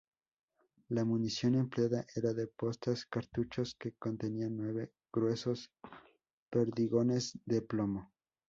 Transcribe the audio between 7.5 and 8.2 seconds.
plomo.